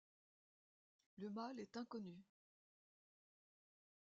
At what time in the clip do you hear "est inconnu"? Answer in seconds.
1.59-2.25